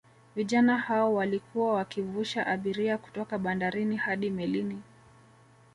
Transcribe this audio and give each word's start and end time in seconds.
Vijana 0.35 0.77
hao 0.77 1.13
walikuwa 1.13 1.73
wakivusha 1.73 2.47
abiria 2.47 2.97
kutoka 2.97 3.37
bandarini 3.37 3.95
hadi 3.97 4.29
melini 4.29 4.81